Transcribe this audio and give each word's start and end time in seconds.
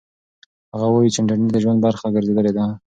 هغه 0.73 0.87
وایي 0.89 1.09
چې 1.13 1.19
انټرنيټ 1.21 1.49
د 1.53 1.57
ژوند 1.63 1.79
برخه 1.85 2.05
ګرځېدلې 2.15 2.51
ده. 2.57 2.65